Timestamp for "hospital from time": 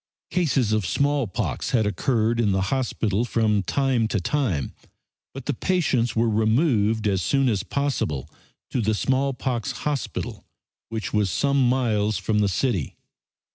2.73-4.07